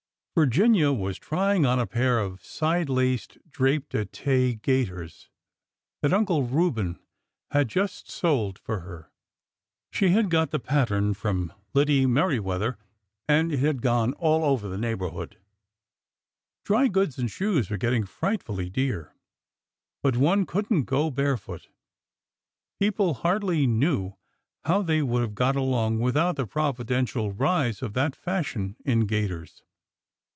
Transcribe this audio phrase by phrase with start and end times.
[0.33, 5.27] Virginia was trying on a pair of side laced drap d'ete gaiters
[6.01, 6.97] that Uncle Reuben
[7.51, 9.11] had just soled for her.
[9.91, 12.77] She had got the pattern from Lide Merri weather,
[13.27, 15.37] and it had gone all over the neighborhood.
[16.63, 19.15] Dry goods and shoes BORDER WARFARE BEGINS 205 were getting frightfully dear,
[20.01, 21.67] but one could n't go bare foot.
[22.79, 24.13] People hardly knew
[24.63, 29.61] how they would have got along without the providential rise of that fashion in gaiters.